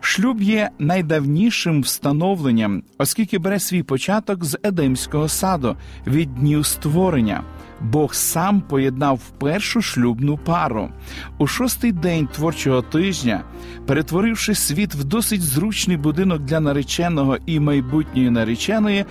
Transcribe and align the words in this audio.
Шлюб 0.00 0.42
є 0.42 0.70
найдавнішим 0.78 1.82
встановленням, 1.82 2.82
оскільки 2.98 3.38
бере 3.38 3.60
свій 3.60 3.82
початок 3.82 4.44
з 4.44 4.58
Едемського 4.62 5.28
саду 5.28 5.76
від 6.06 6.34
днів 6.34 6.66
створення. 6.66 7.44
Бог 7.80 8.14
сам 8.14 8.60
поєднав 8.60 9.20
першу 9.38 9.82
шлюбну 9.82 10.38
пару 10.38 10.90
у 11.38 11.46
шостий 11.46 11.92
день 11.92 12.26
творчого 12.26 12.82
тижня, 12.82 13.44
перетворивши 13.86 14.54
світ 14.54 14.94
в 14.94 15.04
досить 15.04 15.42
зручний 15.42 15.96
будинок 15.96 16.42
для 16.42 16.60
нареченого 16.60 17.38
і 17.46 17.60
майбутньої 17.60 18.30
нареченої, 18.30 19.04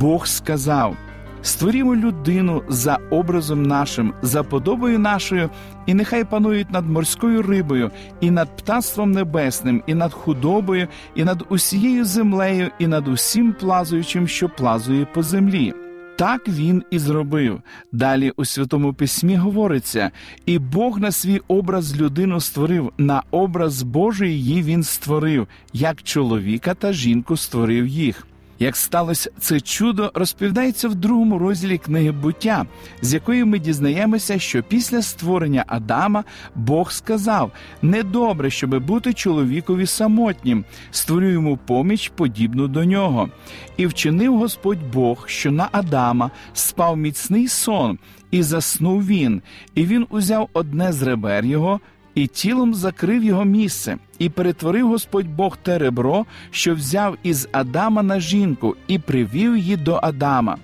Бог 0.00 0.26
сказав. 0.26 0.96
Створімо 1.42 1.96
людину 1.96 2.62
за 2.68 2.98
образом 3.10 3.62
нашим, 3.62 4.14
за 4.22 4.42
подобою 4.42 4.98
нашою, 4.98 5.50
і 5.86 5.94
нехай 5.94 6.24
панують 6.24 6.70
над 6.70 6.90
морською 6.90 7.42
рибою, 7.42 7.90
і 8.20 8.30
над 8.30 8.56
птаством 8.56 9.12
небесним, 9.12 9.82
і 9.86 9.94
над 9.94 10.12
худобою, 10.12 10.88
і 11.14 11.24
над 11.24 11.44
усією 11.48 12.04
землею, 12.04 12.70
і 12.78 12.86
над 12.86 13.08
усім 13.08 13.52
плазуючим, 13.52 14.28
що 14.28 14.48
плазує 14.48 15.04
по 15.04 15.22
землі. 15.22 15.74
Так 16.16 16.48
він 16.48 16.82
і 16.90 16.98
зробив. 16.98 17.60
Далі 17.92 18.32
у 18.36 18.44
Святому 18.44 18.94
Письмі 18.94 19.36
говориться: 19.36 20.10
і 20.46 20.58
Бог 20.58 20.98
на 21.00 21.10
свій 21.10 21.40
образ 21.48 22.00
людину 22.00 22.40
створив, 22.40 22.92
на 22.98 23.22
образ 23.30 23.82
Божий 23.82 24.32
її 24.32 24.62
він 24.62 24.82
створив, 24.82 25.48
як 25.72 26.02
чоловіка 26.02 26.74
та 26.74 26.92
жінку 26.92 27.36
створив 27.36 27.86
їх. 27.86 28.26
Як 28.62 28.76
сталося 28.76 29.30
це 29.38 29.60
чудо, 29.60 30.10
розповідається 30.14 30.88
в 30.88 30.94
другому 30.94 31.38
розділі 31.38 31.78
книги 31.78 32.12
буття, 32.12 32.66
з 33.02 33.14
якої 33.14 33.44
ми 33.44 33.58
дізнаємося, 33.58 34.38
що 34.38 34.62
після 34.62 35.02
створення 35.02 35.64
Адама 35.66 36.24
Бог 36.54 36.92
сказав: 36.92 37.52
недобре, 37.82 38.50
щоби 38.50 38.78
бути 38.78 39.12
чоловікові 39.12 39.86
самотнім, 39.86 40.64
створю 40.90 41.30
йому 41.30 41.56
поміч, 41.56 42.12
подібну 42.16 42.68
до 42.68 42.84
нього. 42.84 43.30
І 43.76 43.86
вчинив 43.86 44.38
Господь 44.38 44.92
Бог, 44.92 45.28
що 45.28 45.50
на 45.50 45.68
Адама 45.72 46.30
спав 46.52 46.96
міцний 46.96 47.48
сон, 47.48 47.98
і 48.30 48.42
заснув 48.42 49.06
він, 49.06 49.42
і 49.74 49.86
він 49.86 50.06
узяв 50.10 50.48
одне 50.52 50.92
з 50.92 51.02
ребер 51.02 51.44
його 51.44 51.80
і 52.20 52.26
тілом 52.26 52.74
закрив 52.74 53.24
його 53.24 53.44
місце, 53.44 53.96
і 54.18 54.28
перетворив 54.28 54.88
Господь 54.88 55.28
Бог 55.28 55.56
те 55.56 55.78
ребро, 55.78 56.26
що 56.50 56.74
взяв 56.74 57.16
із 57.22 57.48
Адама 57.52 58.02
на 58.02 58.20
жінку, 58.20 58.76
і 58.86 58.98
привів 58.98 59.56
її 59.56 59.76
до 59.76 60.00
Адама. 60.02 60.56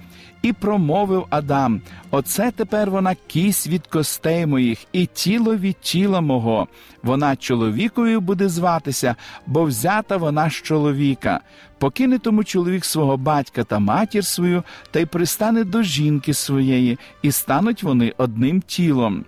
І 0.42 0.52
промовив 0.52 1.26
Адам: 1.30 1.80
Оце 2.10 2.50
тепер 2.50 2.90
вона 2.90 3.16
кість 3.26 3.66
від 3.66 3.86
костей 3.86 4.46
моїх, 4.46 4.78
і 4.92 5.06
тіло 5.06 5.56
від 5.56 5.80
тіла 5.80 6.20
мого. 6.20 6.68
Вона 7.02 7.36
чоловікою 7.36 8.20
буде 8.20 8.48
зватися, 8.48 9.16
бо 9.46 9.64
взята 9.64 10.16
вона 10.16 10.50
з 10.50 10.52
чоловіка. 10.52 11.40
Покине 11.78 12.18
тому 12.18 12.44
чоловік 12.44 12.84
свого 12.84 13.16
батька 13.16 13.64
та 13.64 13.78
матір 13.78 14.24
свою, 14.24 14.62
та 14.90 15.00
й 15.00 15.06
пристане 15.06 15.64
до 15.64 15.82
жінки 15.82 16.34
своєї, 16.34 16.98
і 17.22 17.32
стануть 17.32 17.82
вони 17.82 18.14
одним 18.18 18.60
тілом. 18.60 19.24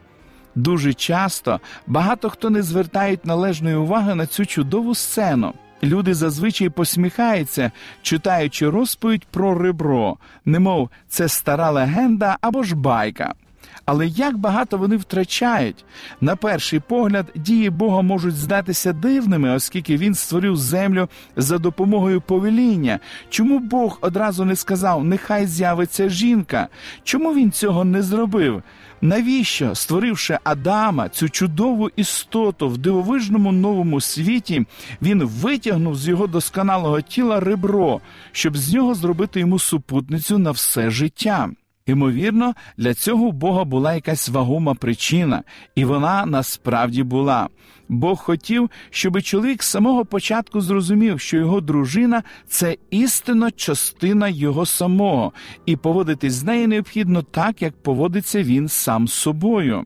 Дуже 0.58 0.94
часто 0.94 1.60
багато 1.86 2.30
хто 2.30 2.50
не 2.50 2.62
звертають 2.62 3.26
належної 3.26 3.76
уваги 3.76 4.14
на 4.14 4.26
цю 4.26 4.46
чудову 4.46 4.94
сцену. 4.94 5.54
Люди 5.82 6.14
зазвичай 6.14 6.68
посміхаються, 6.68 7.70
читаючи 8.02 8.70
розповідь 8.70 9.24
про 9.30 9.58
ребро, 9.58 10.16
немов 10.44 10.90
це 11.08 11.28
стара 11.28 11.70
легенда 11.70 12.38
або 12.40 12.62
ж 12.62 12.76
байка. 12.76 13.34
Але 13.84 14.06
як 14.06 14.38
багато 14.38 14.78
вони 14.78 14.96
втрачають, 14.96 15.84
на 16.20 16.36
перший 16.36 16.80
погляд, 16.80 17.26
дії 17.34 17.70
Бога 17.70 18.02
можуть 18.02 18.36
здатися 18.36 18.92
дивними, 18.92 19.50
оскільки 19.50 19.96
він 19.96 20.14
створив 20.14 20.56
землю 20.56 21.08
за 21.36 21.58
допомогою 21.58 22.20
повеління. 22.20 23.00
Чому 23.28 23.58
Бог 23.58 23.98
одразу 24.00 24.44
не 24.44 24.56
сказав, 24.56 25.04
нехай 25.04 25.46
з'явиться 25.46 26.08
жінка? 26.08 26.68
Чому 27.04 27.34
він 27.34 27.52
цього 27.52 27.84
не 27.84 28.02
зробив? 28.02 28.62
Навіщо, 29.00 29.74
створивши 29.74 30.38
Адама, 30.44 31.08
цю 31.08 31.28
чудову 31.28 31.90
істоту 31.96 32.68
в 32.68 32.78
дивовижному 32.78 33.52
новому 33.52 34.00
світі, 34.00 34.66
він 35.02 35.24
витягнув 35.24 35.96
з 35.96 36.08
його 36.08 36.26
досконалого 36.26 37.00
тіла 37.00 37.40
ребро, 37.40 38.00
щоб 38.32 38.56
з 38.56 38.74
нього 38.74 38.94
зробити 38.94 39.40
йому 39.40 39.58
супутницю 39.58 40.38
на 40.38 40.50
все 40.50 40.90
життя? 40.90 41.50
Ймовірно, 41.88 42.54
для 42.76 42.94
цього 42.94 43.24
у 43.24 43.32
Бога 43.32 43.64
була 43.64 43.94
якась 43.94 44.28
вагома 44.28 44.74
причина, 44.74 45.42
і 45.74 45.84
вона 45.84 46.26
насправді 46.26 47.02
була. 47.02 47.48
Бог 47.88 48.18
хотів, 48.18 48.70
щоб 48.90 49.22
чоловік 49.22 49.62
з 49.62 49.66
самого 49.66 50.04
початку 50.04 50.60
зрозумів, 50.60 51.20
що 51.20 51.36
його 51.36 51.60
дружина 51.60 52.22
це 52.48 52.76
істинно 52.90 53.50
частина 53.50 54.28
його 54.28 54.66
самого, 54.66 55.32
і 55.66 55.76
поводитись 55.76 56.32
з 56.32 56.44
нею 56.44 56.68
необхідно 56.68 57.22
так, 57.22 57.62
як 57.62 57.82
поводиться 57.82 58.42
він 58.42 58.68
сам 58.68 59.08
з 59.08 59.12
собою. 59.12 59.84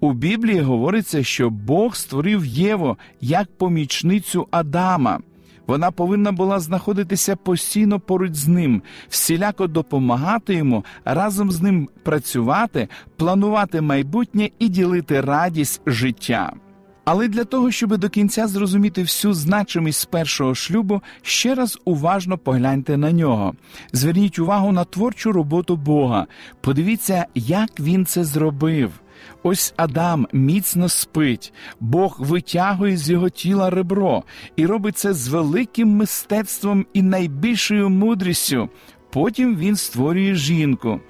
У 0.00 0.12
Біблії 0.12 0.60
говориться, 0.60 1.24
що 1.24 1.50
Бог 1.50 1.96
створив 1.96 2.46
Єву 2.46 2.96
як 3.20 3.58
помічницю 3.58 4.48
Адама. 4.50 5.20
Вона 5.70 5.90
повинна 5.90 6.32
була 6.32 6.60
знаходитися 6.60 7.36
постійно 7.36 8.00
поруч 8.00 8.34
з 8.34 8.48
ним, 8.48 8.82
всіляко 9.08 9.66
допомагати 9.66 10.54
йому, 10.54 10.84
разом 11.04 11.50
з 11.50 11.62
ним 11.62 11.88
працювати, 12.02 12.88
планувати 13.16 13.80
майбутнє 13.80 14.50
і 14.58 14.68
ділити 14.68 15.20
радість 15.20 15.82
життя. 15.86 16.52
Але 17.12 17.28
для 17.28 17.44
того, 17.44 17.70
щоб 17.70 17.98
до 17.98 18.08
кінця 18.08 18.46
зрозуміти 18.46 19.02
всю 19.02 19.34
значимість 19.34 20.10
першого 20.10 20.54
шлюбу, 20.54 21.02
ще 21.22 21.54
раз 21.54 21.78
уважно 21.84 22.38
погляньте 22.38 22.96
на 22.96 23.12
нього. 23.12 23.54
Зверніть 23.92 24.38
увагу 24.38 24.72
на 24.72 24.84
творчу 24.84 25.32
роботу 25.32 25.76
Бога. 25.76 26.26
Подивіться, 26.60 27.26
як 27.34 27.80
він 27.80 28.06
це 28.06 28.24
зробив. 28.24 28.92
Ось 29.42 29.74
Адам 29.76 30.26
міцно 30.32 30.88
спить, 30.88 31.52
Бог 31.80 32.16
витягує 32.20 32.96
з 32.96 33.10
його 33.10 33.28
тіла 33.28 33.70
ребро 33.70 34.22
і 34.56 34.66
робить 34.66 34.98
це 34.98 35.14
з 35.14 35.28
великим 35.28 35.88
мистецтвом 35.88 36.86
і 36.92 37.02
найбільшою 37.02 37.90
мудрістю. 37.90 38.68
Потім 39.12 39.56
він 39.56 39.76
створює 39.76 40.34
жінку. 40.34 41.00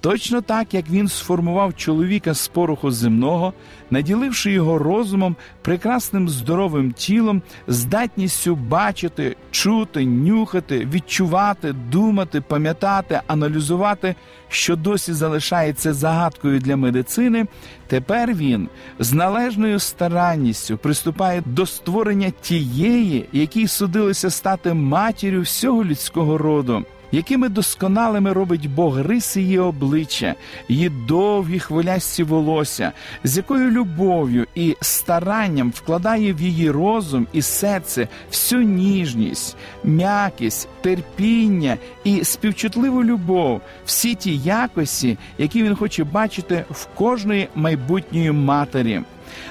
Точно 0.00 0.40
так, 0.40 0.74
як 0.74 0.90
він 0.90 1.08
сформував 1.08 1.76
чоловіка 1.76 2.34
з 2.34 2.48
пороху 2.48 2.90
земного, 2.90 3.52
наділивши 3.90 4.52
його 4.52 4.78
розумом, 4.78 5.36
прекрасним 5.62 6.28
здоровим 6.28 6.92
тілом, 6.92 7.42
здатністю 7.68 8.56
бачити, 8.56 9.36
чути, 9.50 10.06
нюхати, 10.06 10.88
відчувати, 10.92 11.72
думати, 11.72 12.40
пам'ятати, 12.40 13.20
аналізувати, 13.26 14.14
що 14.48 14.76
досі 14.76 15.12
залишається 15.12 15.92
загадкою 15.92 16.60
для 16.60 16.76
медицини, 16.76 17.46
тепер 17.86 18.34
він 18.34 18.68
з 18.98 19.12
належною 19.12 19.78
старанністю 19.78 20.76
приступає 20.76 21.42
до 21.46 21.66
створення 21.66 22.32
тієї, 22.40 23.28
якій 23.32 23.68
судилося 23.68 24.30
стати 24.30 24.74
матір'ю 24.74 25.42
всього 25.42 25.84
людського 25.84 26.38
роду. 26.38 26.84
Якими 27.12 27.48
досконалими 27.48 28.32
робить 28.32 28.70
Бог 28.70 29.00
риси 29.00 29.40
її 29.40 29.58
обличчя, 29.58 30.34
її 30.68 30.88
довгі 30.88 31.58
хвилясті 31.58 32.22
волосся, 32.22 32.92
з 33.24 33.36
якою 33.36 33.70
любов'ю 33.70 34.46
і 34.54 34.76
старанням 34.80 35.70
вкладає 35.70 36.32
в 36.32 36.40
її 36.40 36.70
розум 36.70 37.26
і 37.32 37.42
серце 37.42 38.08
всю 38.30 38.62
ніжність, 38.62 39.56
м'якість, 39.84 40.68
терпіння 40.80 41.76
і 42.04 42.24
співчутливу 42.24 43.04
любов, 43.04 43.60
всі 43.84 44.14
ті 44.14 44.36
якості, 44.36 45.18
які 45.38 45.62
він 45.62 45.76
хоче 45.76 46.04
бачити 46.04 46.64
в 46.70 46.86
кожної 46.86 47.48
майбутньої 47.54 48.32
матері. 48.32 49.00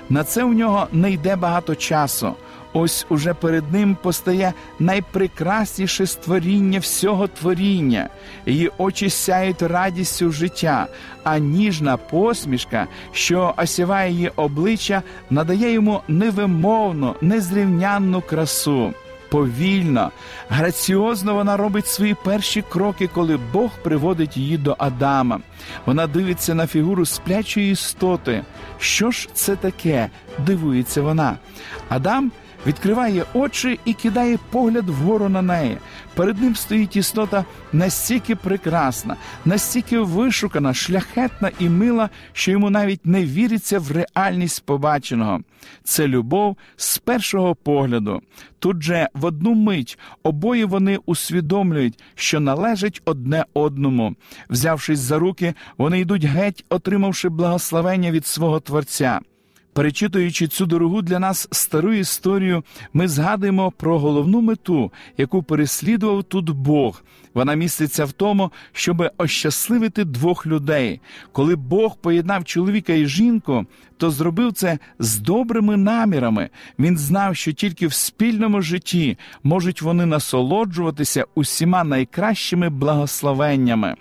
На 0.10 0.24
це 0.24 0.44
у 0.44 0.54
нього 0.54 0.88
не 0.92 1.12
йде 1.12 1.36
багато 1.36 1.76
часу. 1.76 2.34
Ось 2.74 3.06
уже 3.10 3.33
перед 3.33 3.74
ним 3.74 3.98
постає 4.01 4.54
найпрекрасніше 4.80 6.06
створіння 6.06 6.80
всього 6.80 7.27
творіння, 7.27 8.10
її 8.45 8.71
очі 8.77 9.10
сяють 9.10 9.62
радістю 9.62 10.31
життя, 10.31 10.88
а 11.24 11.38
ніжна 11.38 11.98
посмішка, 11.98 12.88
що 13.12 13.54
осіває 13.57 14.12
її 14.12 14.31
обличчя, 14.36 15.04
надає 15.30 15.71
йому 15.74 16.01
невимовну, 16.07 17.16
незрівнянну 17.21 18.21
красу. 18.21 18.94
Повільно, 19.30 20.12
граціозно 20.50 21.33
вона 21.33 21.57
робить 21.57 21.88
свої 21.88 22.15
перші 22.24 22.63
кроки, 22.69 23.10
коли 23.13 23.39
Бог 23.54 23.72
приводить 23.83 24.38
її 24.38 24.57
до 24.57 24.75
Адама. 24.77 25.39
Вона 25.86 26.07
дивиться 26.07 26.56
на 26.56 26.68
фігуру 26.68 27.06
сплячої 27.06 27.72
істоти. 27.72 28.44
Що 28.80 29.12
ж 29.12 29.30
це 29.33 29.56
таке? 29.56 30.10
дивується 30.45 31.01
вона. 31.01 31.38
Адам 31.89 32.31
відкриває 32.68 33.26
очі 33.34 33.80
і 33.86 33.94
кидає 33.94 34.38
погляд 34.52 34.90
вгору 34.90 35.30
на 35.30 35.42
неї. 35.42 35.78
Перед 36.16 36.42
ним 36.42 36.56
стоїть 36.56 36.96
істота 36.96 37.46
настільки 37.74 38.36
прекрасна, 38.36 39.16
настільки 39.46 40.00
вишукана, 40.00 40.74
шляхетна 40.74 41.52
і 41.60 41.70
мила, 41.70 42.10
що 42.34 42.52
йому 42.52 42.70
навіть 42.70 43.06
не 43.06 43.26
віриться 43.26 43.80
в 43.80 43.92
реальність 43.92 44.66
побаченого. 44.66 45.40
Це 45.84 46.08
любов 46.08 46.58
з 46.76 46.98
першого 46.98 47.56
погляду. 47.56 48.22
Тут 48.60 48.84
же 48.84 49.10
в 49.14 49.26
одну 49.26 49.54
мить 49.54 50.00
обоє 50.24 50.66
вони 50.66 51.00
усвідомлюють, 51.06 52.00
що 52.16 52.40
належать 52.40 53.02
одне 53.06 53.46
одному. 53.54 54.16
Взявшись 54.50 55.00
за 55.00 55.20
руки, 55.20 55.54
вони 55.78 56.00
йдуть 56.00 56.26
геть, 56.26 56.66
отримавши 56.70 57.30
благословення 57.30 58.12
від 58.12 58.26
свого 58.26 58.60
Творця. 58.60 59.20
Перечитуючи 59.80 60.48
цю 60.48 60.66
дорогу 60.66 61.02
для 61.02 61.20
нас 61.20 61.48
стару 61.52 61.94
історію, 61.94 62.64
ми 62.94 63.08
згадуємо 63.08 63.72
про 63.72 64.00
головну 64.00 64.42
мету, 64.42 64.92
яку 65.18 65.44
переслідував 65.44 66.24
тут 66.24 66.50
Бог. 66.50 67.04
Вона 67.34 67.54
міститься 67.54 68.06
в 68.06 68.12
тому, 68.12 68.52
щоб 68.74 69.12
ощасливити 69.18 70.06
двох 70.06 70.48
людей. 70.48 71.02
Коли 71.31 71.56
Бог 71.56 71.98
поєднав 71.98 72.46
чоловіка 72.46 72.94
і 72.94 73.06
жінку, 73.06 73.66
то 74.00 74.12
зробив 74.12 74.54
це 74.54 74.80
з 75.00 75.18
добрими 75.18 75.78
намірами. 75.78 76.50
Він 76.80 76.98
знав, 76.98 77.36
що 77.36 77.51
тільки 77.51 77.88
в 77.88 77.94
спільному 77.94 78.62
житті 78.62 79.18
можуть 79.44 79.81
вони 79.81 80.06
насолоджуватися 80.06 81.25
усіма 81.36 81.84
найкращими 81.84 82.69
благословеннями. 82.69 83.96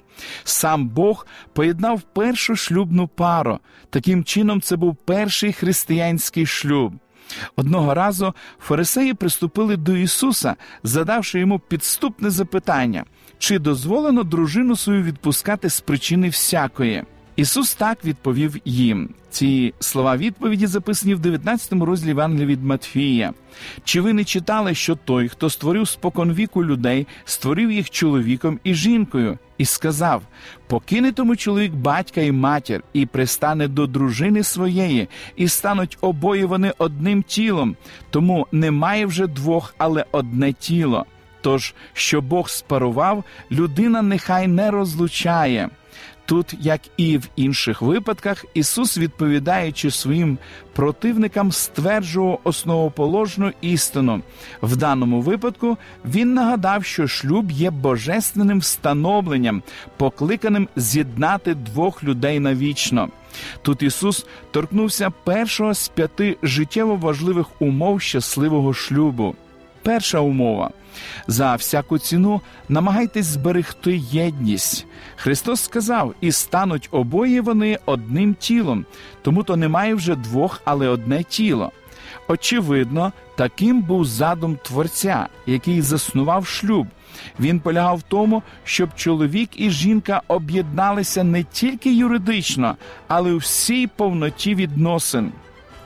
Сам 0.45 0.89
Бог 0.89 1.27
поєднав 1.53 2.00
першу 2.03 2.56
шлюбну 2.56 3.09
пару. 3.09 3.59
Таким 3.91 4.25
чином, 4.25 4.61
це 4.61 4.77
був 4.77 4.97
перший 4.97 5.53
християнський 5.53 6.47
шлюб. 6.47 6.93
Одного 7.56 7.95
разу 7.95 8.35
фарисеї 8.59 9.15
приступили 9.15 9.77
до 9.77 9.97
Ісуса, 9.97 10.56
задавши 10.83 11.41
йому 11.41 11.59
підступне 11.59 12.31
запитання, 12.31 13.05
чи 13.39 13.59
дозволено 13.59 14.23
дружину 14.23 14.77
свою 14.77 15.03
відпускати 15.03 15.71
з 15.71 15.81
причини 15.81 16.29
всякої. 16.29 17.05
Ісус 17.38 17.75
так 17.75 18.05
відповів 18.05 18.56
їм. 18.64 19.08
Ці 19.31 19.75
слова 19.81 20.17
відповіді 20.17 20.67
записані 20.67 21.14
в 21.14 21.19
19 21.19 21.73
розділі 21.73 22.08
Євангелія 22.08 22.46
від 22.46 22.64
Матфія. 22.64 23.32
Чи 23.85 24.00
ви 24.00 24.12
не 24.12 24.25
читали, 24.25 24.75
що 24.75 24.96
той, 24.96 25.29
хто 25.29 25.50
створив 25.50 25.88
споконвіку 25.88 26.64
людей, 26.64 27.06
створив 27.25 27.73
їх 27.73 27.90
чоловіком 27.90 28.61
і 28.64 28.75
жінкою, 28.75 29.38
і 29.58 29.64
сказав: 29.64 30.23
покине 30.67 31.12
тому 31.12 31.37
чоловік 31.37 31.73
батька 31.75 32.20
і 32.20 32.32
матір, 32.32 32.82
і 32.93 33.06
пристане 33.06 33.69
до 33.69 33.87
дружини 33.87 34.43
своєї, 34.43 35.08
і 35.37 35.49
стануть 35.49 35.99
обоє 36.00 36.46
вони 36.46 36.73
одним 36.79 37.23
тілом, 37.23 37.76
тому 38.11 38.46
немає 38.52 39.06
вже 39.06 39.26
двох, 39.26 39.75
але 39.79 40.05
одне 40.12 40.52
тіло. 40.52 41.06
Тож, 41.40 41.75
що 41.93 42.20
Бог 42.20 42.49
спарував, 42.49 43.25
людина 43.50 44.02
нехай 44.02 44.46
не 44.46 44.70
розлучає. 44.70 45.70
Тут, 46.29 46.55
як 46.61 46.81
і 46.97 47.19
в 47.19 47.29
інших 47.37 47.83
випадках, 47.83 48.45
Ісус, 48.55 48.99
відповідаючи 48.99 49.91
своїм 49.91 50.39
противникам, 50.73 51.53
стверджував 51.53 52.41
основоположну 52.45 53.53
істину. 53.61 54.23
В 54.63 54.77
даному 54.77 55.21
випадку 55.21 55.77
Він 56.05 56.35
нагадав, 56.35 56.85
що 56.85 57.07
шлюб 57.07 57.51
є 57.51 57.71
божественним 57.71 58.59
встановленням, 58.59 59.63
покликаним 59.97 60.69
з'єднати 60.77 61.55
двох 61.55 62.05
людей 62.05 62.41
навічно. 62.41 63.09
Тут 63.63 63.83
Ісус 63.83 64.27
торкнувся 64.51 65.11
першого 65.11 65.75
з 65.75 65.89
п'яти 65.89 66.37
життєво 66.43 66.97
важливих 66.97 67.47
умов 67.63 68.01
щасливого 68.01 68.75
шлюбу. 68.75 69.35
Перша 69.83 70.19
умова 70.19 70.71
за 71.27 71.55
всяку 71.55 71.99
ціну 71.99 72.41
намагайтесь 72.69 73.27
зберегти 73.27 73.97
єдність. 73.97 74.87
Христос 75.20 75.61
сказав: 75.61 76.15
і 76.20 76.32
стануть 76.32 76.88
обоє 76.91 77.41
вони 77.41 77.79
одним 77.87 78.35
тілом, 78.35 78.85
тому 79.23 79.43
то 79.43 79.56
немає 79.56 79.94
вже 79.94 80.15
двох, 80.15 80.62
але 80.65 80.88
одне 80.88 81.23
тіло. 81.23 81.73
Очевидно, 82.29 83.12
таким 83.37 83.82
був 83.82 84.05
задум 84.05 84.59
Творця, 84.62 85.26
який 85.47 85.82
заснував 85.82 86.47
шлюб. 86.47 86.87
Він 87.41 87.61
полягав 87.61 87.97
в 87.97 88.03
тому, 88.03 88.43
щоб 88.65 88.94
чоловік 88.94 89.50
і 89.61 89.70
жінка 89.70 90.23
об'єдналися 90.29 91.25
не 91.25 91.44
тільки 91.44 91.94
юридично, 91.94 92.76
але 93.09 93.32
у 93.32 93.37
всій 93.37 93.87
повноті 93.87 94.55
відносин. 94.55 95.32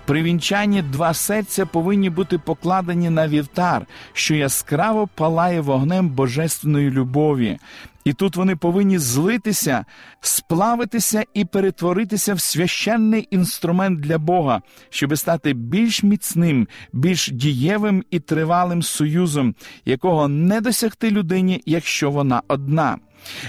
При 0.07 0.23
вінчанні 0.23 0.83
два 0.83 1.15
серця 1.15 1.67
повинні 1.67 2.11
бути 2.11 2.39
покладені 2.39 3.11
на 3.11 3.29
вівтар, 3.29 3.87
що 4.13 4.35
яскраво 4.35 5.09
палає 5.15 5.61
вогнем 5.61 6.09
божественної 6.09 6.91
любові. 6.91 7.59
І 8.05 8.13
тут 8.13 8.37
вони 8.37 8.57
повинні 8.57 8.99
злитися, 8.99 9.85
сплавитися 10.21 11.25
і 11.35 11.45
перетворитися 11.45 12.35
в 12.35 12.41
священний 12.41 13.29
інструмент 13.31 14.01
для 14.01 14.19
Бога, 14.19 14.63
щоб 14.91 15.19
стати 15.19 15.53
більш 15.53 16.03
міцним, 16.03 16.69
більш 16.93 17.29
дієвим 17.29 18.05
і 18.11 18.21
тривалим 18.21 18.83
союзом, 18.83 19.55
якого 19.85 20.29
не 20.29 20.61
досягти 20.61 21.11
людині, 21.11 21.63
якщо 21.67 22.11
вона 22.11 22.43
одна. 22.49 22.99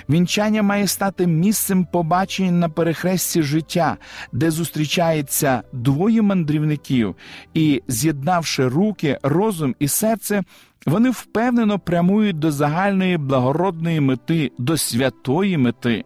Вінчання 0.10 0.64
має 0.64 0.88
стати 0.88 1.28
місцем 1.28 1.86
побачення 1.86 2.51
на 2.51 2.70
перехресті 2.70 3.44
життя, 3.44 3.98
де 4.32 4.51
зустрічається 4.51 5.63
двоє 5.74 6.22
мандрівників, 6.22 7.15
і, 7.53 7.82
з'єднавши 7.88 8.68
руки, 8.68 9.18
розум 9.24 9.75
і 9.80 9.88
серце, 9.88 10.44
вони 10.86 11.10
впевнено 11.10 11.80
прямують 11.80 12.39
до 12.39 12.51
загальної 12.51 13.18
благородної 13.18 14.00
мети, 14.00 14.51
до 14.58 14.77
святої 14.77 15.58
мети. 15.58 16.03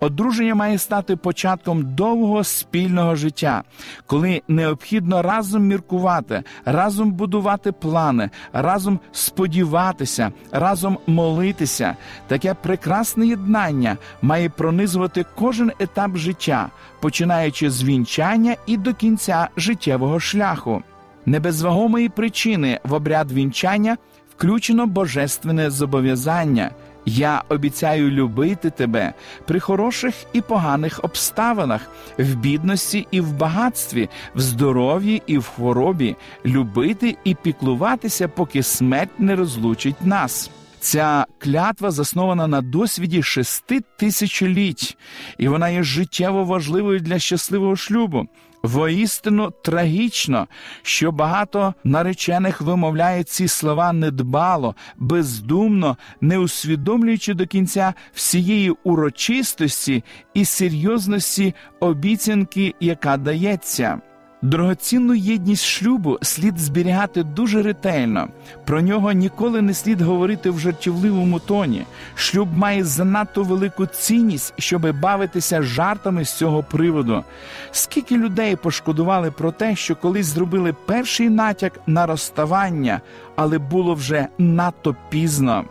Одруження 0.00 0.54
має 0.54 0.78
стати 0.78 1.16
початком 1.16 1.94
довгого 1.94 2.44
спільного 2.44 3.14
життя, 3.14 3.62
коли 4.06 4.42
необхідно 4.48 5.22
разом 5.22 5.66
міркувати, 5.66 6.42
разом 6.64 7.12
будувати 7.12 7.72
плани, 7.72 8.30
разом 8.52 9.00
сподіватися, 9.12 10.32
разом 10.52 10.98
молитися. 11.06 11.96
Таке 12.26 12.54
прекрасне 12.54 13.26
єднання 13.26 13.96
має 14.22 14.48
пронизувати 14.48 15.24
кожен 15.34 15.72
етап 15.78 16.16
життя, 16.16 16.70
починаючи 17.00 17.70
з 17.70 17.84
вінчання 17.84 18.56
і 18.66 18.76
до 18.76 18.94
кінця 18.94 19.48
життєвого 19.56 20.20
шляху. 20.20 20.82
Не 21.26 21.40
без 21.40 21.62
вагомої 21.62 22.08
причини 22.08 22.80
в 22.84 22.92
обряд 22.94 23.32
вінчання 23.32 23.96
включено 24.36 24.86
божественне 24.86 25.70
зобов'язання. 25.70 26.70
Я 27.06 27.42
обіцяю 27.48 28.10
любити 28.10 28.70
тебе 28.70 29.14
при 29.46 29.60
хороших 29.60 30.14
і 30.32 30.40
поганих 30.40 31.00
обставинах, 31.02 31.80
в 32.18 32.34
бідності 32.34 33.06
і 33.10 33.20
в 33.20 33.32
багатстві, 33.32 34.08
в 34.34 34.40
здоров'ї 34.40 35.22
і 35.26 35.38
в 35.38 35.46
хворобі, 35.46 36.16
любити 36.46 37.16
і 37.24 37.34
піклуватися, 37.34 38.28
поки 38.28 38.62
смерть 38.62 39.20
не 39.20 39.36
розлучить 39.36 40.06
нас. 40.06 40.50
Ця 40.80 41.26
клятва 41.38 41.90
заснована 41.90 42.46
на 42.46 42.60
досвіді 42.60 43.22
шести 43.22 43.80
тисячоліть, 43.96 44.96
і 45.38 45.48
вона 45.48 45.68
є 45.68 45.82
життєво 45.82 46.44
важливою 46.44 47.00
для 47.00 47.18
щасливого 47.18 47.76
шлюбу. 47.76 48.28
Воістину 48.62 49.52
трагічно, 49.62 50.46
що 50.82 51.12
багато 51.12 51.74
наречених 51.84 52.60
вимовляють 52.60 53.28
ці 53.28 53.48
слова 53.48 53.92
недбало, 53.92 54.74
бездумно, 54.96 55.96
не 56.20 56.38
усвідомлюючи 56.38 57.34
до 57.34 57.46
кінця 57.46 57.94
всієї 58.14 58.70
урочистості 58.84 60.04
і 60.34 60.44
серйозності 60.44 61.54
обіцянки, 61.80 62.74
яка 62.80 63.16
дається. 63.16 64.00
Дорогоцінну 64.42 65.14
єдність 65.14 65.64
шлюбу 65.64 66.18
слід 66.22 66.58
зберігати 66.58 67.22
дуже 67.22 67.62
ретельно. 67.62 68.28
Про 68.64 68.80
нього 68.80 69.12
ніколи 69.12 69.62
не 69.62 69.74
слід 69.74 70.00
говорити 70.00 70.50
в 70.50 70.58
жартівливому 70.58 71.38
тоні. 71.40 71.84
Шлюб 72.14 72.56
має 72.56 72.84
занадто 72.84 73.42
велику 73.42 73.86
цінність, 73.86 74.54
щоби 74.58 74.92
бавитися 74.92 75.62
жартами 75.62 76.24
з 76.24 76.32
цього 76.32 76.62
приводу. 76.62 77.24
Скільки 77.72 78.16
людей 78.16 78.56
пошкодували 78.56 79.30
про 79.30 79.52
те, 79.52 79.76
що 79.76 79.96
колись 79.96 80.26
зробили 80.26 80.74
перший 80.86 81.28
натяк 81.28 81.80
на 81.86 82.06
розставання, 82.06 83.00
але 83.36 83.58
було 83.58 83.94
вже 83.94 84.26
надто 84.38 84.96
пізно 85.10 85.64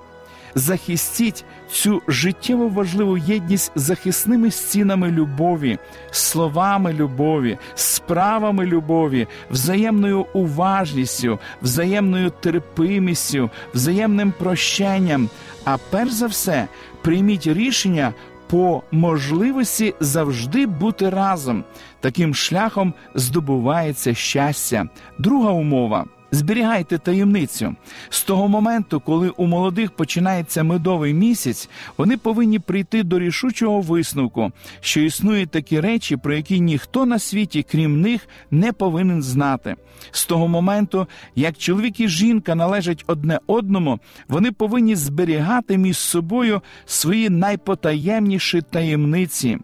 захистіть 0.55 1.45
цю 1.71 2.01
життєво 2.07 2.67
важливу 2.67 3.17
єдність 3.17 3.71
захисними 3.75 4.51
стінами 4.51 5.11
любові, 5.11 5.77
словами 6.11 6.93
любові, 6.93 7.57
справами 7.75 8.65
любові, 8.65 9.27
взаємною 9.51 10.25
уважністю, 10.33 11.39
взаємною 11.61 12.29
терпимістю, 12.29 13.49
взаємним 13.73 14.33
прощенням. 14.39 15.29
А 15.65 15.77
перш 15.89 16.11
за 16.11 16.27
все, 16.27 16.67
прийміть 17.01 17.47
рішення. 17.47 18.13
По 18.49 18.83
можливості 18.91 19.93
завжди 19.99 20.65
бути 20.65 21.09
разом. 21.09 21.63
Таким 21.99 22.35
шляхом 22.35 22.93
здобувається 23.15 24.13
щастя. 24.13 24.89
Друга 25.19 25.51
умова. 25.51 26.05
Зберігайте 26.31 26.97
таємницю 26.97 27.75
з 28.09 28.23
того 28.23 28.47
моменту, 28.47 28.99
коли 28.99 29.29
у 29.29 29.45
молодих 29.45 29.91
починається 29.91 30.63
медовий 30.63 31.13
місяць, 31.13 31.69
вони 31.97 32.17
повинні 32.17 32.59
прийти 32.59 33.03
до 33.03 33.19
рішучого 33.19 33.81
висновку, 33.81 34.51
що 34.81 35.01
існують 35.01 35.49
такі 35.49 35.79
речі, 35.79 36.17
про 36.17 36.33
які 36.35 36.59
ніхто 36.59 37.05
на 37.05 37.19
світі, 37.19 37.65
крім 37.71 38.01
них, 38.01 38.27
не 38.51 38.73
повинен 38.73 39.21
знати. 39.21 39.75
З 40.11 40.25
того 40.25 40.47
моменту, 40.47 41.07
як 41.35 41.57
чоловік 41.57 41.99
і 41.99 42.07
жінка 42.07 42.55
належать 42.55 43.03
одне 43.07 43.39
одному, 43.47 43.99
вони 44.27 44.51
повинні 44.51 44.95
зберігати 44.95 45.77
між 45.77 45.97
собою 45.97 46.61
свої 46.85 47.29
найпотаємніші 47.29 48.61
таємниці. 48.61 49.57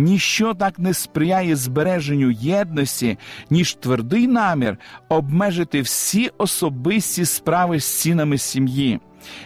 Ніщо 0.00 0.54
так 0.54 0.78
не 0.78 0.94
сприяє 0.94 1.56
збереженню 1.56 2.30
єдності, 2.30 3.18
ніж 3.50 3.74
твердий 3.74 4.26
намір 4.26 4.78
обмежити 5.08 5.80
всі 5.80 6.30
особисті 6.38 7.24
справи 7.24 7.80
з 7.80 8.00
цінами 8.00 8.38
сім'ї. 8.38 9.00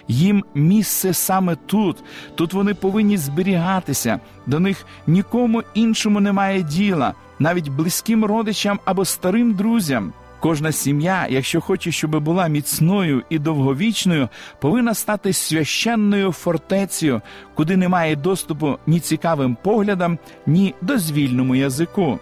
Їм 0.09 0.45
місце 0.55 1.15
саме 1.15 1.57
тут, 1.57 2.05
тут 2.35 2.53
вони 2.53 2.75
повинні 2.75 3.17
зберігатися, 3.17 4.21
до 4.47 4.61
них 4.61 4.87
нікому 5.07 5.63
іншому 5.75 6.21
немає 6.21 6.63
діла, 6.63 7.15
навіть 7.39 7.69
близьким 7.69 8.25
родичам 8.25 8.81
або 8.85 9.05
старим 9.05 9.55
друзям. 9.55 10.13
Кожна 10.45 10.73
сім'я, 10.73 11.27
якщо 11.31 11.61
хоче, 11.61 11.93
щоб 11.93 12.21
була 12.21 12.49
міцною 12.49 13.23
і 13.31 13.39
довговічною, 13.39 14.29
повинна 14.61 14.95
стати 14.95 15.33
священною 15.33 16.33
фортецею, 16.33 17.21
куди 17.55 17.77
немає 17.77 18.17
доступу 18.17 18.79
ні 18.87 19.01
цікавим 19.01 19.57
поглядам, 19.63 20.19
ні 20.47 20.75
дозвільному 20.81 21.55
язику. 21.55 22.19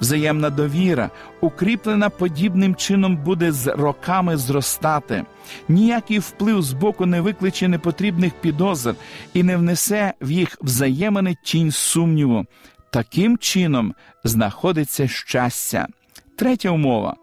Взаємна 0.00 0.50
довіра, 0.50 1.10
укріплена 1.40 2.10
подібним 2.10 2.74
чином, 2.74 3.16
буде 3.16 3.52
з 3.52 3.66
роками 3.66 4.36
зростати. 4.36 5.24
Ніякий 5.68 6.18
вплив 6.18 6.62
з 6.62 6.72
боку 6.72 7.06
не 7.06 7.20
викличе 7.20 7.68
непотрібних 7.68 8.32
підозр 8.40 8.94
і 9.34 9.42
не 9.42 9.56
внесе 9.56 10.12
в 10.20 10.30
їх 10.30 10.58
взаємини 10.60 11.36
тінь 11.44 11.72
сумніву. 11.72 12.46
Таким 12.92 13.38
чином 13.38 13.94
знаходиться 14.24 15.08
щастя. 15.08 15.86
Третя 16.36 16.70
умова. 16.70 17.16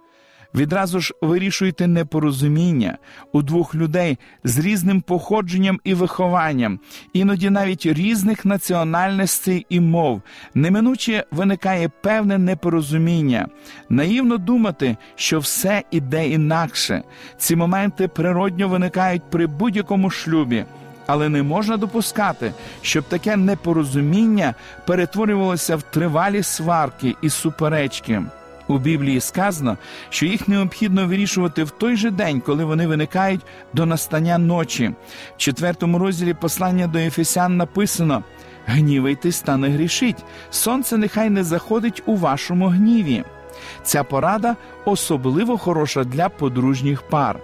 Відразу 0.56 1.00
ж 1.00 1.14
вирішуйте 1.22 1.88
непорозуміння 1.88 2.98
у 3.32 3.42
двох 3.42 3.76
людей 3.76 4.18
з 4.44 4.60
різним 4.60 5.02
походженням 5.02 5.80
і 5.84 5.94
вихованням, 5.94 6.80
іноді 7.14 7.50
навіть 7.50 7.86
різних 7.86 8.46
національностей 8.46 9.66
і 9.70 9.80
мов. 9.80 10.22
Неминуче 10.54 11.24
виникає 11.32 11.90
певне 12.02 12.38
непорозуміння, 12.38 13.48
наївно 13.90 14.38
думати, 14.38 14.98
що 15.16 15.40
все 15.40 15.84
іде 15.92 16.30
інакше. 16.30 17.04
Ці 17.38 17.56
моменти 17.56 18.08
природньо 18.08 18.70
виникають 18.70 19.30
при 19.30 19.48
будь-якому 19.48 20.10
шлюбі. 20.10 20.66
Але 21.08 21.30
не 21.30 21.44
можна 21.44 21.78
допускати, 21.78 22.54
щоб 22.82 23.04
таке 23.04 23.36
непорозуміння 23.36 24.54
перетворювалося 24.88 25.76
в 25.76 25.82
тривалі 25.82 26.44
сварки 26.44 27.16
і 27.22 27.30
суперечки. 27.30 28.22
У 28.68 28.78
Біблії 28.78 29.20
сказано, 29.20 29.78
що 30.10 30.26
їх 30.26 30.48
необхідно 30.48 31.08
вирішувати 31.08 31.64
в 31.64 31.72
той 31.72 31.96
же 31.96 32.12
день, 32.12 32.42
коли 32.42 32.66
вони 32.66 32.88
виникають 32.88 33.42
до 33.74 33.86
настання 33.86 34.38
ночі. 34.38 34.94
В 35.36 35.38
четвертому 35.38 36.00
розділі 36.00 36.34
послання 36.34 36.88
до 36.88 37.00
Ефесян 37.00 37.58
написано: 37.58 38.24
гнівайтесь 38.66 39.42
та 39.42 39.58
не 39.58 39.70
грішіть, 39.70 40.24
сонце 40.50 40.98
нехай 40.98 41.30
не 41.30 41.44
заходить 41.44 42.04
у 42.06 42.16
вашому 42.16 42.68
гніві. 42.68 43.24
Ця 43.84 44.04
порада 44.04 44.56
особливо 44.86 45.58
хороша 45.58 46.04
для 46.04 46.30
подружніх 46.30 47.02
пар. 47.02 47.40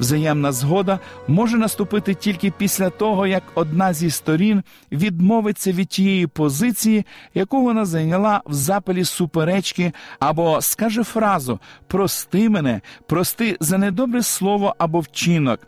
Взаємна 0.00 0.52
згода 0.52 0.98
може 1.28 1.58
наступити 1.58 2.14
тільки 2.14 2.50
після 2.50 2.90
того, 2.90 3.26
як 3.26 3.42
одна 3.54 3.92
зі 3.92 4.10
сторін 4.10 4.62
відмовиться 4.92 5.72
від 5.72 5.88
тієї 5.88 6.26
позиції, 6.26 7.06
яку 7.34 7.62
вона 7.62 7.84
зайняла 7.84 8.42
в 8.46 8.52
запалі 8.52 9.04
суперечки, 9.04 9.92
або 10.18 10.60
скаже 10.60 11.04
фразу 11.04 11.58
Прости 11.86 12.48
мене, 12.48 12.80
прости 13.06 13.56
за 13.60 13.78
недобре 13.78 14.22
слово 14.22 14.74
або 14.78 15.00
вчинок. 15.00 15.60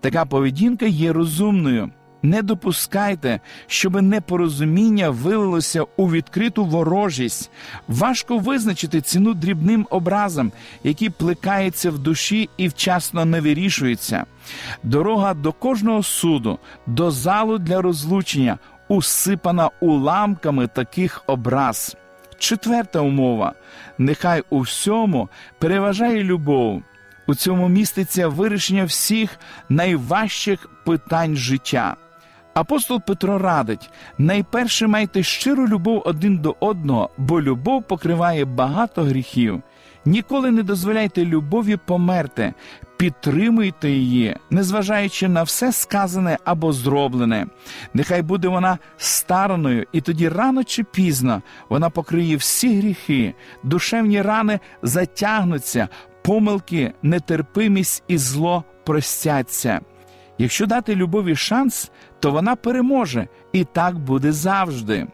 Така 0.00 0.24
поведінка 0.24 0.86
є 0.86 1.12
розумною. 1.12 1.90
Не 2.22 2.42
допускайте, 2.42 3.40
щоб 3.66 4.02
непорозуміння 4.02 5.10
вилилося 5.10 5.84
у 5.96 6.10
відкриту 6.10 6.64
ворожість. 6.64 7.50
Важко 7.88 8.38
визначити 8.38 9.00
ціну 9.00 9.34
дрібним 9.34 9.86
образом, 9.90 10.52
які 10.84 11.10
плекаються 11.10 11.90
в 11.90 11.98
душі 11.98 12.48
і 12.56 12.68
вчасно 12.68 13.24
не 13.24 13.40
вирішуються. 13.40 14.24
Дорога 14.82 15.34
до 15.34 15.52
кожного 15.52 16.02
суду, 16.02 16.58
до 16.86 17.10
залу 17.10 17.58
для 17.58 17.82
розлучення, 17.82 18.58
усипана 18.88 19.70
уламками 19.80 20.66
таких 20.66 21.22
образ. 21.26 21.96
Четверта 22.38 23.00
умова: 23.00 23.54
нехай 23.98 24.42
у 24.50 24.60
всьому 24.60 25.28
переважає 25.58 26.24
любов. 26.24 26.82
У 27.26 27.34
цьому 27.34 27.68
міститься 27.68 28.28
вирішення 28.28 28.84
всіх 28.84 29.38
найважчих 29.68 30.68
питань 30.84 31.36
життя. 31.36 31.96
Апостол 32.54 33.00
Петро 33.00 33.38
радить 33.38 33.90
найперше 34.18 34.86
майте 34.86 35.22
щиру 35.22 35.68
любов 35.68 36.02
один 36.04 36.38
до 36.38 36.56
одного, 36.60 37.10
бо 37.16 37.40
любов 37.40 37.82
покриває 37.82 38.44
багато 38.44 39.02
гріхів. 39.02 39.62
Ніколи 40.04 40.50
не 40.50 40.62
дозволяйте 40.62 41.24
любові 41.24 41.76
померти, 41.76 42.54
підтримуйте 42.96 43.90
її, 43.90 44.36
незважаючи 44.50 45.28
на 45.28 45.42
все 45.42 45.72
сказане 45.72 46.38
або 46.44 46.72
зроблене. 46.72 47.46
Нехай 47.94 48.22
буде 48.22 48.48
вона 48.48 48.78
стараною, 48.96 49.86
і 49.92 50.00
тоді 50.00 50.28
рано 50.28 50.64
чи 50.64 50.84
пізно 50.84 51.42
вона 51.68 51.90
покриє 51.90 52.36
всі 52.36 52.78
гріхи, 52.78 53.34
душевні 53.62 54.22
рани 54.22 54.60
затягнуться, 54.82 55.88
помилки, 56.22 56.92
нетерпимість 57.02 58.02
і 58.08 58.18
зло 58.18 58.64
простяться. 58.84 59.80
Якщо 60.40 60.66
дати 60.66 60.96
любові 60.96 61.36
шанс, 61.36 61.90
то 62.20 62.30
вона 62.30 62.56
переможе, 62.56 63.28
і 63.52 63.64
так 63.64 63.98
буде 63.98 64.32
завжди. 64.32 65.06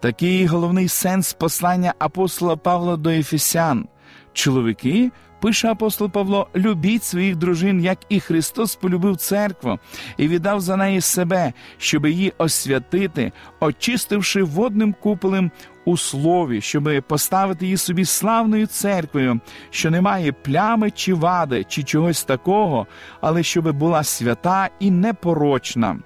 Такий 0.00 0.46
головний 0.46 0.88
сенс 0.88 1.32
послання 1.32 1.94
апостола 1.98 2.56
Павла 2.56 2.96
до 2.96 3.10
Ефесян. 3.10 3.88
Чоловіки, 4.32 5.10
пише 5.42 5.68
апостол 5.68 6.10
Павло, 6.10 6.48
любіть 6.56 7.04
своїх 7.04 7.36
дружин, 7.36 7.80
як 7.80 7.98
і 8.08 8.20
Христос 8.20 8.74
полюбив 8.74 9.16
церкву 9.16 9.78
і 10.16 10.28
віддав 10.28 10.60
за 10.60 10.76
неї 10.76 11.00
себе, 11.00 11.52
щоб 11.78 12.06
її 12.06 12.32
освятити, 12.38 13.32
очистивши 13.60 14.42
водним 14.42 14.94
куполем 15.00 15.50
у 15.84 15.96
слові, 15.96 16.60
щоб 16.60 17.02
поставити 17.08 17.64
її 17.64 17.76
собі 17.76 18.04
славною 18.04 18.66
церквою, 18.66 19.40
що 19.70 19.90
не 19.90 20.00
має 20.00 20.32
плями 20.32 20.90
чи 20.90 21.14
вади, 21.14 21.64
чи 21.68 21.82
чогось 21.82 22.24
такого, 22.24 22.86
але 23.20 23.42
щоб 23.42 23.72
була 23.72 24.04
свята 24.04 24.68
і 24.80 24.90
непорочна. 24.90 25.98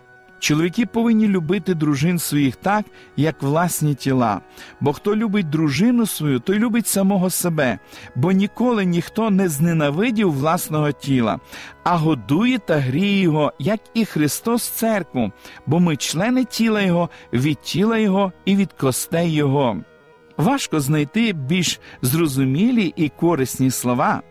Чоловіки 0.46 0.86
повинні 0.86 1.28
любити 1.28 1.74
дружин 1.74 2.18
своїх 2.18 2.56
так, 2.56 2.84
як 3.16 3.42
власні 3.42 3.94
тіла. 3.94 4.40
Бо 4.80 4.92
хто 4.92 5.16
любить 5.16 5.50
дружину 5.50 6.06
свою, 6.06 6.40
той 6.40 6.58
любить 6.58 6.86
самого 6.86 7.30
себе, 7.30 7.78
бо 8.14 8.32
ніколи 8.32 8.84
ніхто 8.84 9.30
не 9.30 9.48
зненавидів 9.48 10.32
власного 10.32 10.92
тіла, 10.92 11.40
а 11.84 11.96
годує 11.96 12.58
та 12.58 12.76
гріє 12.76 13.20
його, 13.20 13.52
як 13.58 13.80
і 13.94 14.04
Христос 14.04 14.68
церкву, 14.68 15.32
бо 15.66 15.80
ми 15.80 15.96
члени 15.96 16.44
тіла 16.44 16.82
Його, 16.82 17.10
від 17.32 17.60
тіла 17.60 17.98
Його 17.98 18.32
і 18.44 18.56
від 18.56 18.72
костей 18.72 19.32
Його. 19.32 19.76
Важко 20.36 20.80
знайти 20.80 21.32
більш 21.32 21.80
зрозумілі 22.02 22.92
і 22.96 23.08
корисні 23.08 23.70
слова. 23.70 24.22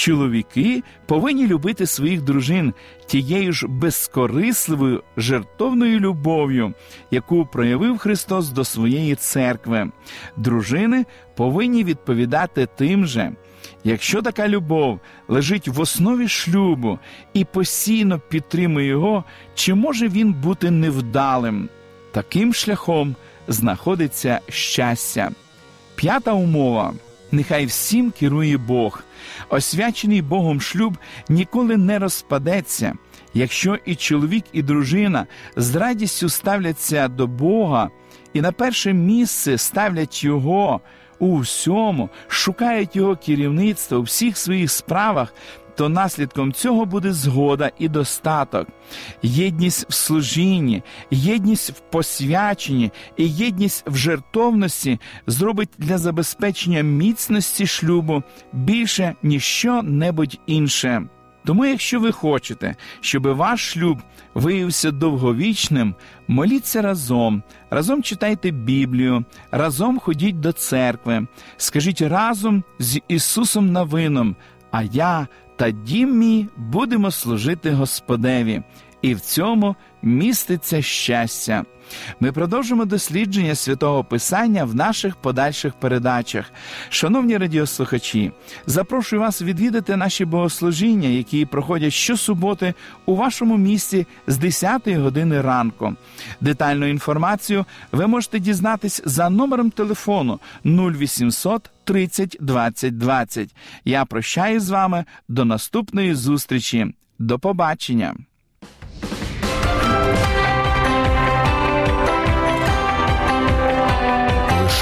Чоловіки 0.00 0.82
повинні 1.06 1.46
любити 1.46 1.86
своїх 1.86 2.22
дружин 2.22 2.74
тією 3.06 3.52
ж 3.52 3.66
безкорисливою 3.68 5.02
жертовною 5.16 6.00
любов'ю, 6.00 6.74
яку 7.10 7.46
проявив 7.46 7.98
Христос 7.98 8.48
до 8.48 8.64
своєї 8.64 9.14
церкви. 9.14 9.90
Дружини 10.36 11.06
повинні 11.36 11.84
відповідати 11.84 12.68
тим 12.76 13.06
же. 13.06 13.32
Якщо 13.84 14.22
така 14.22 14.48
любов 14.48 15.00
лежить 15.28 15.68
в 15.68 15.80
основі 15.80 16.28
шлюбу 16.28 16.98
і 17.34 17.44
постійно 17.44 18.18
підтримує 18.18 18.86
його, 18.86 19.24
чи 19.54 19.74
може 19.74 20.08
він 20.08 20.32
бути 20.32 20.70
невдалим? 20.70 21.68
Таким 22.12 22.54
шляхом 22.54 23.16
знаходиться 23.48 24.40
щастя. 24.48 25.30
П'ята 25.94 26.32
умова. 26.32 26.94
Нехай 27.32 27.66
всім 27.66 28.10
керує 28.10 28.58
Бог. 28.58 29.02
Освячений 29.48 30.22
Богом 30.22 30.60
шлюб 30.60 30.98
ніколи 31.28 31.76
не 31.76 31.98
розпадеться. 31.98 32.94
Якщо 33.34 33.78
і 33.86 33.94
чоловік, 33.94 34.44
і 34.52 34.62
дружина 34.62 35.26
з 35.56 35.76
радістю 35.76 36.28
ставляться 36.28 37.08
до 37.08 37.26
Бога 37.26 37.90
і 38.32 38.40
на 38.40 38.52
перше 38.52 38.92
місце 38.92 39.58
ставлять 39.58 40.24
Його 40.24 40.80
у 41.18 41.38
всьому, 41.38 42.08
шукають 42.28 42.96
Його 42.96 43.16
керівництво 43.16 43.98
у 43.98 44.02
всіх 44.02 44.36
своїх 44.36 44.70
справах, 44.70 45.34
то 45.80 45.88
наслідком 45.88 46.52
цього 46.52 46.84
буде 46.84 47.12
згода 47.12 47.70
і 47.78 47.88
достаток, 47.88 48.68
єдність 49.22 49.86
в 49.88 49.94
служінні, 49.94 50.82
єдність 51.10 51.70
в 51.70 51.80
посвяченні 51.80 52.90
і 53.16 53.28
єдність 53.28 53.84
в 53.86 53.96
жертовності 53.96 55.00
зробить 55.26 55.68
для 55.78 55.98
забезпечення 55.98 56.82
міцності 56.82 57.66
шлюбу 57.66 58.22
більше 58.52 59.14
ніж 59.22 59.44
що-небудь 59.44 60.38
інше. 60.46 61.02
Тому, 61.44 61.64
якщо 61.64 62.00
ви 62.00 62.12
хочете, 62.12 62.76
щоб 63.00 63.26
ваш 63.26 63.72
шлюб 63.72 63.98
виявився 64.34 64.90
довговічним, 64.90 65.94
моліться 66.28 66.82
разом, 66.82 67.42
разом 67.70 68.02
читайте 68.02 68.50
Біблію, 68.50 69.24
разом 69.50 69.98
ходіть 69.98 70.40
до 70.40 70.52
церкви, 70.52 71.26
скажіть 71.56 72.02
разом 72.02 72.64
з 72.78 73.00
Ісусом 73.08 73.72
Навином, 73.72 74.36
а 74.70 74.82
я 74.82 75.26
та 75.60 75.70
дім 75.70 76.18
будемо 76.56 77.10
служити 77.10 77.70
Господеві, 77.70 78.62
і 79.02 79.14
в 79.14 79.20
цьому 79.20 79.76
міститься 80.02 80.82
щастя. 80.82 81.64
Ми 82.20 82.32
продовжимо 82.32 82.84
дослідження 82.84 83.54
святого 83.54 84.04
Писання 84.04 84.64
в 84.64 84.74
наших 84.74 85.16
подальших 85.16 85.74
передачах. 85.74 86.52
Шановні 86.88 87.36
радіослухачі, 87.36 88.32
запрошую 88.66 89.22
вас 89.22 89.42
відвідати 89.42 89.96
наші 89.96 90.24
богослужіння, 90.24 91.08
які 91.08 91.46
проходять 91.46 91.92
щосуботи 91.92 92.74
у 93.06 93.16
вашому 93.16 93.56
місті 93.56 94.06
з 94.26 94.38
10 94.38 94.88
години 94.88 95.40
ранку. 95.40 95.94
Детальну 96.40 96.86
інформацію 96.86 97.64
ви 97.92 98.06
можете 98.06 98.38
дізнатись 98.38 99.02
за 99.04 99.30
номером 99.30 99.70
телефону 99.70 100.40
0800 100.64 101.70
30 101.84 102.36
20 102.40 102.98
20. 102.98 103.54
Я 103.84 104.04
прощаю 104.04 104.60
з 104.60 104.70
вами 104.70 105.04
до 105.28 105.44
наступної 105.44 106.14
зустрічі. 106.14 106.94
До 107.18 107.38
побачення. 107.38 108.14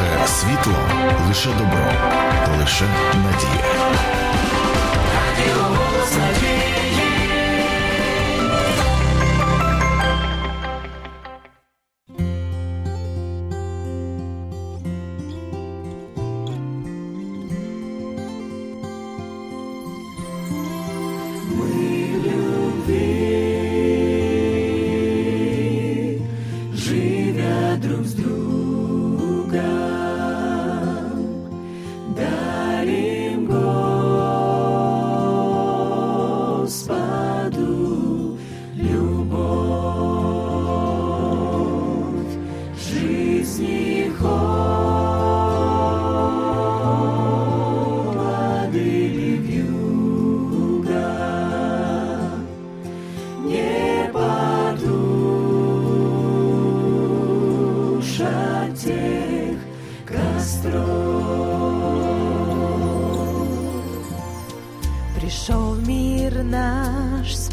Лише 0.01 0.27
світло, 0.27 0.75
лише 1.29 1.49
добро, 1.49 1.93
лише 2.59 2.85
надія. 3.15 3.69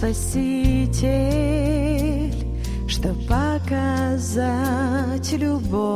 Спаситель, 0.06 1.10
что 2.88 3.16
показать 3.28 5.32
любовь, 5.32 5.90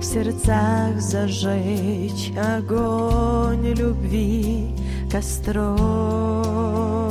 в 0.00 0.02
сердцах 0.02 0.98
зажечь 0.98 2.32
огонь 2.38 3.74
любви 3.74 4.74
костров. 5.12 7.03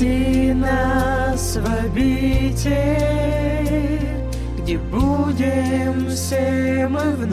Вести 0.00 0.54
нас 0.54 1.56
в 1.56 1.84
обитель, 1.84 2.72
где 4.56 4.78
будем 4.78 6.08
все 6.08 6.88
мы 6.88 7.10
вновь 7.16 7.30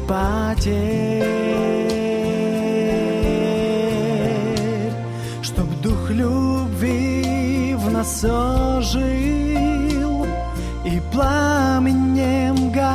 потерь, 0.06 1.22
чтоб 5.42 5.66
дух 5.80 6.10
любви 6.10 7.74
в 7.76 7.90
нас 7.90 8.22
ожил 8.24 9.02
и 10.84 11.00
пламенем 11.12 12.70
горел. 12.70 12.92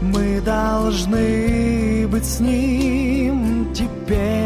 Мы 0.00 0.40
должны 0.42 2.06
быть 2.08 2.24
с 2.24 2.40
ним 2.40 3.72
теперь. 3.72 4.45